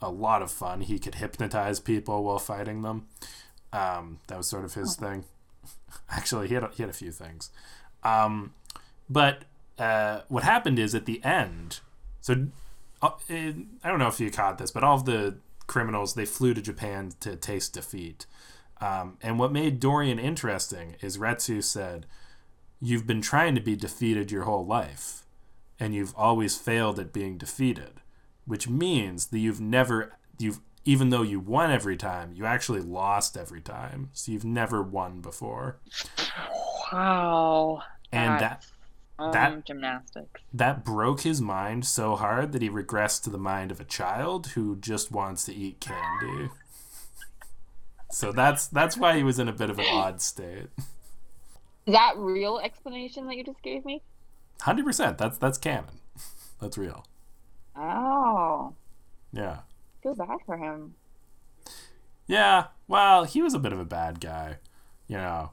[0.00, 0.82] a lot of fun.
[0.82, 3.06] He could hypnotize people while fighting them.
[3.72, 5.24] Um, that was sort of his thing.
[6.10, 7.50] Actually, he had a, he had a few things.
[8.02, 8.54] Um,
[9.08, 9.44] but
[9.78, 11.80] uh, what happened is at the end,
[12.20, 12.48] so
[13.00, 16.24] uh, it, I don't know if you caught this, but all of the criminals they
[16.24, 18.26] flew to Japan to taste defeat.
[18.80, 22.06] Um, and what made Dorian interesting is Retsu said,
[22.80, 25.24] "You've been trying to be defeated your whole life,
[25.80, 28.00] and you've always failed at being defeated,
[28.46, 33.36] which means that you've never you've even though you won every time, you actually lost
[33.36, 34.10] every time.
[34.12, 35.78] So you've never won before."
[36.92, 37.82] Wow.
[38.12, 38.64] And that
[39.18, 40.40] um, that- gymnastics.
[40.52, 44.48] that broke his mind so hard that he regressed to the mind of a child
[44.48, 46.50] who just wants to eat candy.
[48.10, 50.68] So that's that's why he was in a bit of an odd state.
[51.86, 54.02] That real explanation that you just gave me?
[54.62, 55.18] Hundred percent.
[55.18, 56.00] That's that's canon.
[56.60, 57.04] That's real.
[57.76, 58.74] Oh,
[59.32, 59.58] Yeah.
[60.02, 60.94] feel bad for him.
[62.26, 62.66] Yeah.
[62.88, 64.56] Well, he was a bit of a bad guy.
[65.06, 65.50] You know.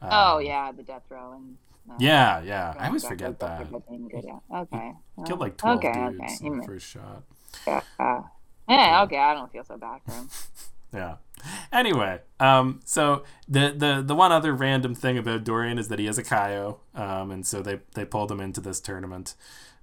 [0.00, 1.56] Um, oh yeah, the death row and.
[1.86, 1.94] no.
[1.98, 2.74] Yeah, yeah.
[2.78, 3.70] I always forget that.
[3.70, 4.24] row being good.
[4.52, 4.92] Okay.
[5.26, 6.46] Killed like twelve okay, dudes okay.
[6.46, 7.22] in the first shot.
[7.66, 8.22] yeah, uh,
[8.68, 9.18] yeah, okay.
[9.18, 10.28] I don't feel so bad for him.
[10.94, 11.16] Yeah.
[11.72, 16.06] Anyway, um, so the, the the one other random thing about Dorian is that he
[16.06, 19.34] has a Kaio, um, and so they they pulled him into this tournament.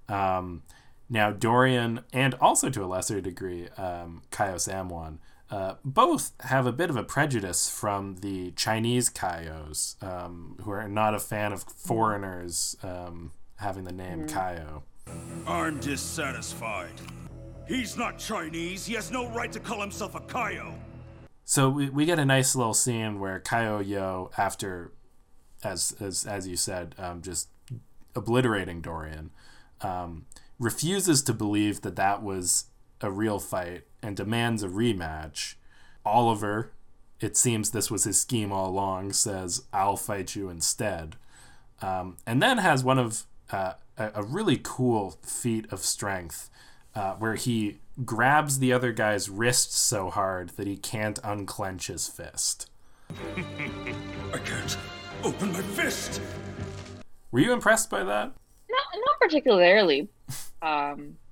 [0.08, 0.62] Um,
[1.08, 5.18] now Dorian and also to a lesser degree um, Kaio Samwan
[5.50, 10.88] uh, both have a bit of a prejudice from the Chinese Kaios, um, who are
[10.88, 14.82] not a fan of foreigners um, having the name Kaio.
[15.46, 17.00] I'm dissatisfied.
[17.68, 18.84] He's not Chinese.
[18.84, 20.74] He has no right to call himself a Kaio.
[21.44, 24.92] So we, we get a nice little scene where Kaio Yo, after,
[25.62, 27.48] as as as you said, um, just
[28.16, 29.30] obliterating Dorian,
[29.82, 30.24] um,
[30.58, 32.66] refuses to believe that that was
[33.00, 35.54] a real fight and demands a rematch.
[36.04, 36.72] Oliver,
[37.20, 41.16] it seems this was his scheme all along, says, "I'll fight you instead,"
[41.82, 46.48] um, and then has one of uh, a, a really cool feat of strength
[46.94, 52.08] uh, where he grabs the other guy's wrist so hard that he can't unclench his
[52.08, 52.70] fist.
[53.10, 54.76] I can't
[55.22, 56.20] open my fist.
[57.30, 58.32] Were you impressed by that?
[58.70, 60.08] Not not particularly.
[60.62, 61.16] Um,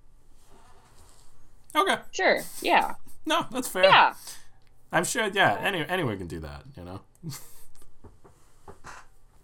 [1.75, 1.97] Okay.
[2.11, 2.41] sure.
[2.61, 2.95] Yeah.
[3.25, 3.85] No, that's fair.
[3.85, 4.15] Yeah.
[4.93, 7.01] I'm sure, yeah, any, anyone can do that, you know?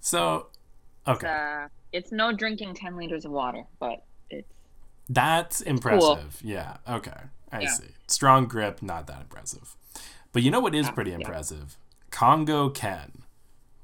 [0.00, 0.48] so,
[1.06, 1.26] okay.
[1.26, 4.52] Uh, it's no drinking ten liters of water, but it's
[5.08, 6.40] That's impressive.
[6.42, 7.16] Yeah, okay.
[7.50, 7.70] I Yeah.
[7.70, 7.88] see.
[8.06, 9.74] Strong grip, not that impressive.
[10.32, 11.16] But you know what is pretty yeah.
[11.16, 11.76] impressive?
[12.10, 13.22] Congo Ken.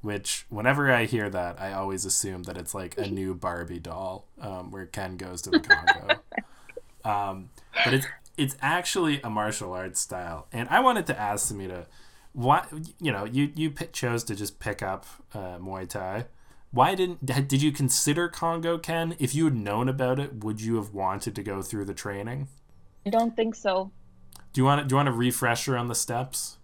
[0.01, 4.27] Which, whenever I hear that, I always assume that it's like a new Barbie doll
[4.39, 6.21] um, where Ken goes to the Congo.
[7.03, 7.49] um,
[7.83, 8.05] but it's
[8.37, 11.85] it's actually a martial arts style, and I wanted to ask Sumeeta,
[12.33, 12.65] why
[12.99, 16.25] you know you you pi- chose to just pick up uh, Muay Thai.
[16.75, 19.15] Why didn't did you consider Congo Ken?
[19.17, 22.49] If you had known about it, would you have wanted to go through the training?
[23.05, 23.91] I don't think so.
[24.51, 26.57] Do you want to, do you want a refresher on the steps?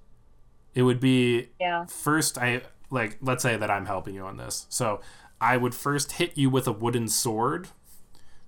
[0.75, 1.85] It would be Yeah.
[1.85, 4.65] first I like let's say that I'm helping you on this.
[4.67, 4.99] So
[5.39, 7.69] I would first hit you with a wooden sword.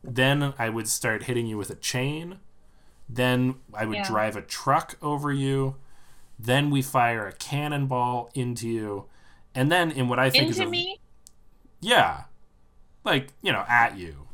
[0.04, 2.40] Then I would start hitting you with a chain.
[3.08, 4.08] Then I would Yeah.
[4.08, 5.78] drive a truck over you.
[6.38, 9.06] Then we fire a cannonball into you.
[9.56, 11.00] And then in what I think is Into a, me?
[11.84, 12.24] Yeah.
[13.04, 14.28] Like, you know, at you.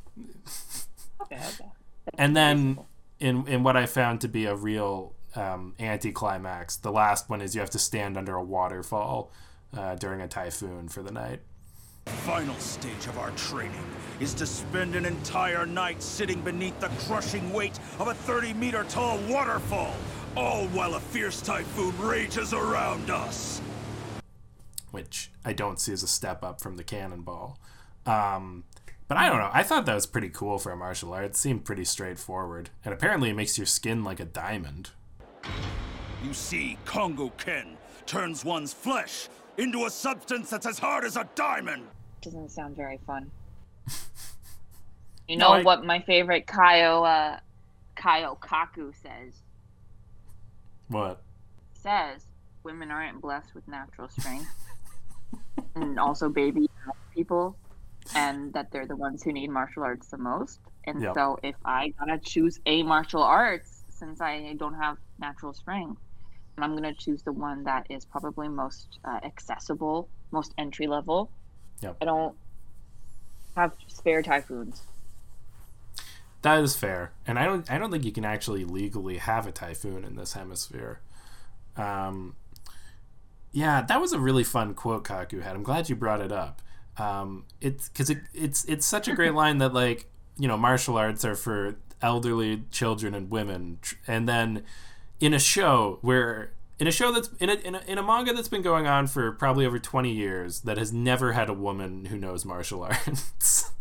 [1.21, 1.69] Okay, okay.
[2.17, 2.79] And then
[3.19, 7.55] in in what I found to be a real um, anticlimax, the last one is
[7.55, 9.31] you have to stand under a waterfall
[9.75, 11.41] uh, during a typhoon for the night.
[12.05, 13.85] Final stage of our training
[14.19, 18.83] is to spend an entire night sitting beneath the crushing weight of a 30 meter
[18.85, 19.93] tall waterfall,
[20.35, 23.61] all while a fierce typhoon rages around us.
[24.91, 27.59] Which I don't see as a step up from the cannonball.
[28.05, 28.63] Um,
[29.07, 29.49] but I don't know.
[29.53, 31.25] I thought that was pretty cool for a martial art.
[31.25, 34.91] It seemed pretty straightforward, and apparently it makes your skin like a diamond.
[36.23, 41.27] You see, Kongo Ken turns one's flesh into a substance that's as hard as a
[41.35, 41.87] diamond.
[42.21, 43.31] Doesn't sound very fun.
[45.27, 47.39] You No, know I- what my favorite Kaio uh,
[47.95, 49.33] Kaio Kaku says?
[50.87, 51.21] What?
[51.73, 52.25] Says
[52.63, 54.49] women aren't blessed with natural strength,
[55.75, 56.69] and also baby
[57.13, 57.55] people,
[58.15, 60.59] and that they're the ones who need martial arts the most.
[60.85, 61.13] And Yep.
[61.13, 66.01] so, if I gotta choose a martial arts, since I don't have natural strength,
[66.57, 71.29] I'm gonna choose the one that is probably most uh, accessible, most entry level.
[71.81, 71.97] Yep.
[72.01, 72.35] I don't
[73.55, 74.83] have spare typhoons.
[76.41, 77.69] That is fair, and I don't.
[77.69, 81.01] I don't think you can actually legally have a typhoon in this hemisphere.
[81.75, 82.35] Um,
[83.51, 85.55] yeah, that was a really fun quote Kaku had.
[85.55, 86.61] I'm glad you brought it up.
[86.97, 90.07] Um, it's because it, it's it's such a great line that like
[90.37, 94.63] you know martial arts are for elderly children and women, and then
[95.19, 98.33] in a show where in a show that's in a, in a in a manga
[98.33, 102.05] that's been going on for probably over 20 years that has never had a woman
[102.05, 103.71] who knows martial arts.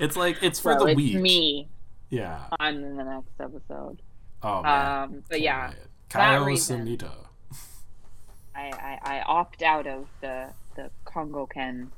[0.00, 1.16] it's like it's for well, the it's weak.
[1.16, 1.68] me
[2.10, 2.40] Yeah.
[2.60, 4.02] on in the next episode.
[4.42, 5.02] Oh man.
[5.02, 5.72] Um, but yeah.
[6.08, 6.44] Kyle.
[6.44, 7.10] Sumeeta.
[8.54, 11.90] I, I, I opt out of the the Kongo Ken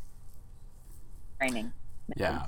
[1.38, 1.72] training.
[2.16, 2.46] Yeah.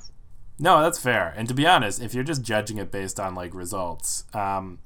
[0.58, 1.32] No, that's fair.
[1.36, 4.78] And to be honest, if you're just judging it based on like results, um,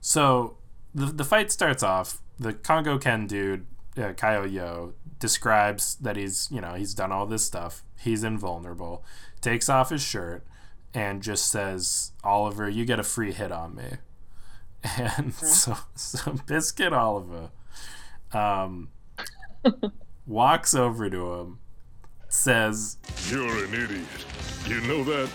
[0.00, 0.56] so
[0.94, 2.20] the the fight starts off.
[2.38, 7.26] The Kongo Ken dude, uh, Kaio Yo, describes that he's you know he's done all
[7.26, 7.82] this stuff.
[7.98, 9.04] He's invulnerable.
[9.40, 10.46] Takes off his shirt
[10.94, 13.84] and just says, "Oliva, you get a free hit on me."
[14.98, 17.50] And so so Biscuit Oliva,
[18.32, 18.88] um,
[20.26, 21.58] walks over to him,
[22.28, 24.06] says, You're an idiot.
[24.66, 25.30] You know that?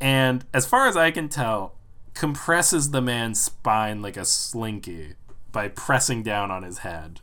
[0.00, 1.74] and as far as I can tell,
[2.14, 5.14] compresses the man's spine like a slinky
[5.52, 7.20] by pressing down on his head,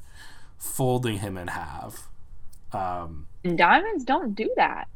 [0.58, 2.10] folding him in half.
[2.74, 4.88] Um, And diamonds don't do that.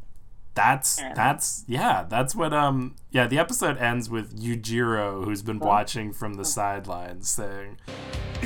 [0.55, 1.13] That's Yeah.
[1.13, 6.33] that's yeah, that's what um yeah, the episode ends with Yujiro who's been watching from
[6.35, 7.77] the sidelines saying,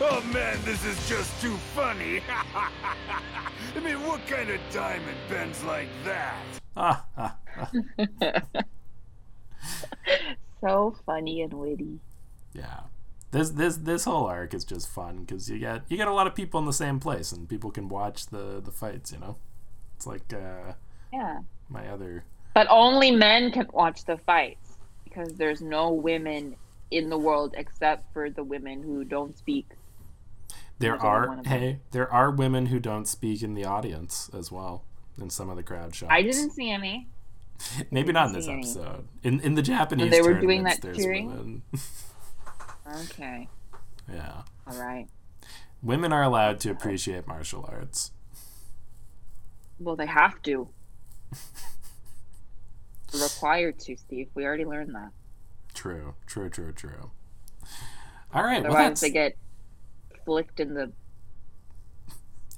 [0.00, 2.20] Oh man, this is just too funny.
[3.76, 6.36] I mean, what kind of diamond bends like that?
[6.76, 7.70] ah, ah, ah.
[10.60, 12.00] So funny and witty.
[12.54, 12.80] yeah.
[13.34, 16.28] This this this whole arc is just fun because you get you get a lot
[16.28, 19.10] of people in the same place and people can watch the the fights.
[19.12, 19.36] You know,
[19.96, 20.74] it's like uh,
[21.12, 21.40] Yeah.
[21.68, 26.54] my other But only men can watch the fights because there's no women
[26.92, 29.66] in the world except for the women who don't speak.
[30.78, 31.58] There are one of them.
[31.60, 34.84] hey, there are women who don't speak in the audience as well
[35.20, 36.12] in some of the crowd shots.
[36.12, 37.08] I didn't see any.
[37.90, 38.60] Maybe not in this see any.
[38.62, 39.08] episode.
[39.24, 41.62] In in the Japanese they were doing that there's cheering?
[42.86, 43.48] Okay.
[44.12, 45.06] yeah, All right.
[45.82, 48.12] women are allowed to appreciate martial arts.
[49.78, 50.68] Well, they have to.
[53.12, 54.28] Required to, Steve.
[54.34, 55.10] We already learned that.
[55.72, 57.10] True, true, true, true.
[58.32, 59.36] All right, well, Otherwise, that's they get
[60.24, 60.92] flicked in the.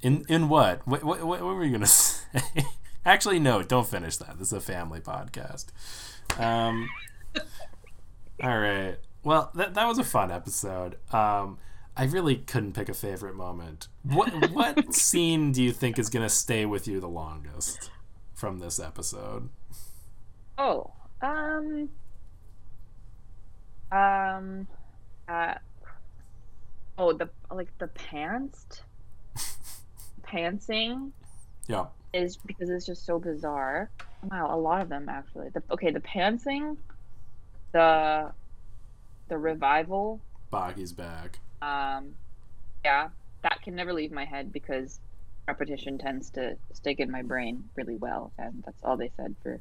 [0.01, 0.85] in in what?
[0.87, 1.23] What, what?
[1.23, 2.41] what were you gonna say?
[3.05, 3.61] Actually, no.
[3.63, 4.37] Don't finish that.
[4.39, 5.67] This is a family podcast.
[6.39, 6.89] Um.
[8.43, 8.97] all right.
[9.27, 10.95] Well, that that was a fun episode.
[11.13, 11.57] Um,
[11.97, 13.89] I really couldn't pick a favorite moment.
[14.03, 17.91] What what scene do you think is gonna stay with you the longest
[18.33, 19.49] from this episode?
[20.57, 20.93] Oh.
[21.21, 21.89] Um.
[23.91, 24.65] Um.
[25.27, 25.55] Uh.
[26.97, 28.81] Oh, the like the pants.
[30.23, 31.11] Pantsing
[31.67, 31.87] Yeah.
[32.13, 33.89] is because it's just so bizarre.
[34.31, 35.49] Wow, a lot of them actually.
[35.49, 36.77] The, okay, the pantsing,
[37.73, 38.31] the
[39.27, 40.21] the revival.
[40.51, 41.39] Baki's back.
[41.61, 42.15] Um,
[42.85, 43.09] yeah,
[43.43, 44.99] that can never leave my head because
[45.47, 49.59] repetition tends to stick in my brain really well, and that's all they said for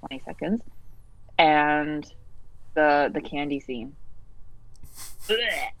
[0.00, 0.62] twenty seconds.
[1.38, 2.10] And
[2.74, 3.94] the the candy scene.
[5.26, 5.72] Blech.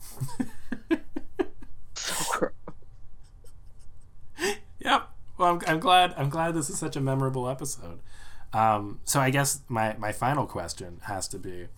[1.94, 2.52] so gross.
[4.80, 5.10] Yep.
[5.38, 6.14] Well, I'm, I'm glad.
[6.16, 8.00] I'm glad this is such a memorable episode.
[8.52, 11.68] Um, so I guess my my final question has to be: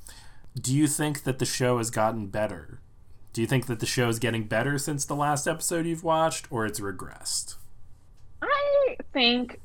[0.58, 2.80] Do you think that the show has gotten better
[3.32, 6.50] Do you think that the show is getting better since the last episode you've watched,
[6.50, 7.56] or it's regressed?
[8.42, 9.60] I think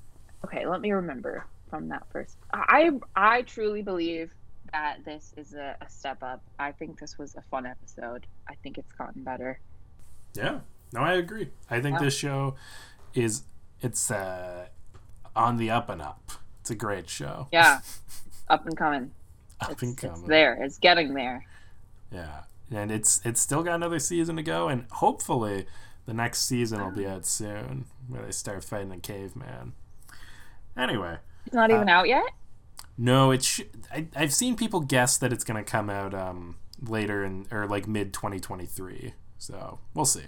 [0.45, 2.37] okay, let me remember from that first.
[2.53, 4.31] I I truly believe
[4.71, 6.41] that this is a, a step up.
[6.59, 8.27] I think this was a fun episode.
[8.49, 9.59] I think it's gotten better.
[10.35, 10.59] Yeah.
[10.93, 11.49] No, I agree.
[11.69, 12.05] I think Yeah.
[12.05, 12.55] this show
[13.13, 13.43] is
[13.81, 14.67] it's uh
[15.35, 16.31] on the up and up.
[16.61, 17.47] It's a great show.
[17.51, 17.79] Yeah.
[18.47, 19.11] Up and coming.
[19.61, 20.61] Up It's, and it's um, there.
[20.61, 21.45] It's getting there.
[22.11, 22.43] Yeah.
[22.71, 25.65] And it's it's still got another season to go and hopefully
[26.05, 27.11] the next season will be mm.
[27.11, 29.73] out soon where they start fighting a caveman.
[30.77, 32.25] Anyway, It's not even uh, out yet.
[32.97, 36.57] no, it's sh- I, I've seen people guess that it's going to come out um
[36.81, 39.13] later in or like mid 2023.
[39.37, 40.23] So, we'll see.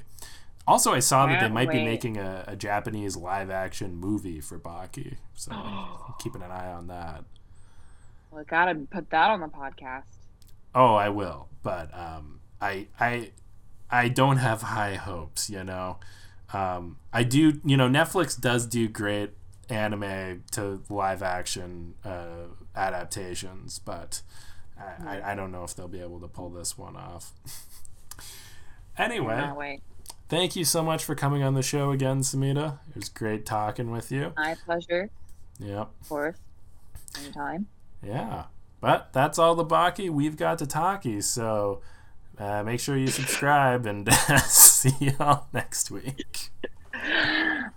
[0.68, 4.60] Also, I saw that they might be making a, a Japanese live action movie for
[4.60, 5.16] Baki.
[5.34, 5.52] So,
[6.20, 7.24] keeping an eye on that.
[8.32, 10.04] Well, gotta put that on the podcast.
[10.76, 13.32] Oh, I will, but um, I I
[13.90, 15.50] I don't have high hopes.
[15.50, 15.98] You know,
[16.54, 17.60] um, I do.
[17.64, 19.32] You know, Netflix does do great
[19.70, 24.22] anime to live action uh, adaptations, but
[24.80, 27.34] I, I, I don't know if they'll be able to pull this one off.
[28.98, 29.80] anyway,
[30.30, 32.80] thank you so much for coming on the show again, Sumeeta.
[32.90, 34.34] It was great talking with you.
[34.38, 35.10] My pleasure,
[35.60, 35.90] Yep.
[36.02, 36.38] of course.
[37.20, 37.68] Anytime.
[38.04, 38.46] Yeah.
[38.80, 41.22] But that's all the Baki we've got to talkie.
[41.22, 41.82] So
[42.38, 44.12] uh, make sure you subscribe and
[44.46, 46.52] see y'all next week.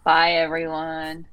[0.04, 1.26] Bye, everyone.